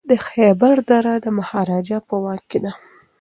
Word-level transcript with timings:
د 0.09 0.11
خیبر 0.27 0.75
دره 0.89 1.13
د 1.25 1.27
مهاراجا 1.37 1.97
په 2.07 2.15
واک 2.23 2.43
کي 2.51 2.59
ده. 2.63 2.71